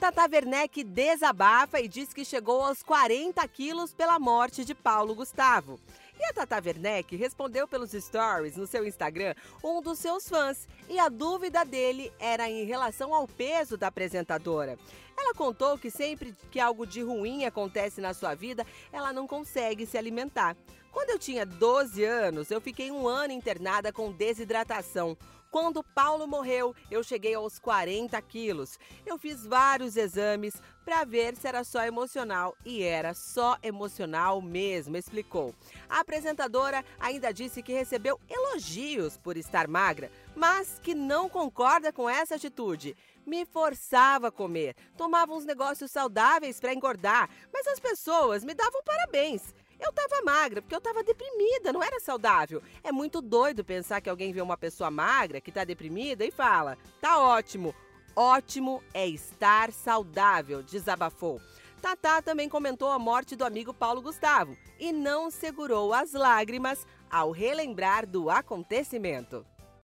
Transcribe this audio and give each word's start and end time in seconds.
Tata 0.00 0.26
Werneck 0.32 0.82
desabafa 0.82 1.78
e 1.78 1.86
diz 1.86 2.14
que 2.14 2.24
chegou 2.24 2.62
aos 2.62 2.82
40 2.82 3.46
quilos 3.48 3.92
pela 3.92 4.18
morte 4.18 4.64
de 4.64 4.74
Paulo 4.74 5.14
Gustavo. 5.14 5.78
E 6.18 6.24
a 6.24 6.32
Tata 6.32 6.56
Werneck 6.56 7.14
respondeu 7.16 7.68
pelos 7.68 7.90
stories 7.92 8.56
no 8.56 8.66
seu 8.66 8.86
Instagram 8.86 9.34
um 9.62 9.82
dos 9.82 9.98
seus 9.98 10.26
fãs, 10.26 10.66
e 10.88 10.98
a 10.98 11.10
dúvida 11.10 11.66
dele 11.66 12.10
era 12.18 12.48
em 12.48 12.64
relação 12.64 13.14
ao 13.14 13.28
peso 13.28 13.76
da 13.76 13.88
apresentadora. 13.88 14.78
Ela 15.18 15.34
contou 15.34 15.76
que 15.76 15.90
sempre 15.90 16.34
que 16.50 16.58
algo 16.58 16.86
de 16.86 17.02
ruim 17.02 17.44
acontece 17.44 18.00
na 18.00 18.14
sua 18.14 18.34
vida, 18.34 18.66
ela 18.90 19.12
não 19.12 19.26
consegue 19.26 19.84
se 19.84 19.98
alimentar. 19.98 20.56
Quando 20.92 21.10
eu 21.10 21.18
tinha 21.18 21.46
12 21.46 22.04
anos, 22.04 22.50
eu 22.50 22.60
fiquei 22.60 22.90
um 22.90 23.06
ano 23.06 23.32
internada 23.32 23.92
com 23.92 24.12
desidratação. 24.12 25.16
Quando 25.50 25.82
Paulo 25.82 26.28
morreu, 26.28 26.76
eu 26.88 27.02
cheguei 27.02 27.34
aos 27.34 27.58
40 27.58 28.20
quilos. 28.22 28.78
Eu 29.04 29.18
fiz 29.18 29.44
vários 29.44 29.96
exames 29.96 30.54
para 30.84 31.04
ver 31.04 31.34
se 31.34 31.48
era 31.48 31.64
só 31.64 31.84
emocional 31.84 32.56
e 32.64 32.82
era 32.84 33.14
só 33.14 33.58
emocional 33.60 34.40
mesmo, 34.40 34.96
explicou. 34.96 35.52
A 35.88 36.00
apresentadora 36.00 36.84
ainda 37.00 37.32
disse 37.32 37.64
que 37.64 37.72
recebeu 37.72 38.20
elogios 38.28 39.16
por 39.16 39.36
estar 39.36 39.66
magra, 39.66 40.10
mas 40.36 40.78
que 40.80 40.94
não 40.94 41.28
concorda 41.28 41.92
com 41.92 42.08
essa 42.08 42.36
atitude. 42.36 42.96
Me 43.26 43.44
forçava 43.44 44.28
a 44.28 44.32
comer, 44.32 44.76
tomava 44.96 45.34
uns 45.34 45.44
negócios 45.44 45.90
saudáveis 45.90 46.60
para 46.60 46.72
engordar, 46.72 47.28
mas 47.52 47.66
as 47.66 47.80
pessoas 47.80 48.44
me 48.44 48.54
davam 48.54 48.82
parabéns. 48.84 49.52
Eu 49.80 49.92
tava 49.92 50.22
magra 50.22 50.60
porque 50.60 50.74
eu 50.74 50.80
tava 50.80 51.02
deprimida, 51.02 51.72
não 51.72 51.82
era 51.82 51.98
saudável. 51.98 52.62
É 52.84 52.92
muito 52.92 53.20
doido 53.20 53.64
pensar 53.64 54.00
que 54.00 54.10
alguém 54.10 54.32
vê 54.32 54.40
uma 54.40 54.56
pessoa 54.56 54.90
magra 54.90 55.40
que 55.40 55.50
tá 55.50 55.64
deprimida 55.64 56.24
e 56.24 56.30
fala: 56.30 56.76
"Tá 57.00 57.18
ótimo". 57.18 57.74
Ótimo 58.14 58.82
é 58.92 59.06
estar 59.06 59.72
saudável, 59.72 60.62
desabafou. 60.62 61.40
Tatá 61.80 62.20
também 62.20 62.48
comentou 62.48 62.90
a 62.90 62.98
morte 62.98 63.34
do 63.34 63.44
amigo 63.44 63.72
Paulo 63.72 64.02
Gustavo 64.02 64.56
e 64.78 64.92
não 64.92 65.30
segurou 65.30 65.94
as 65.94 66.12
lágrimas 66.12 66.86
ao 67.10 67.30
relembrar 67.30 68.06
do 68.06 68.28
acontecimento. 68.28 69.46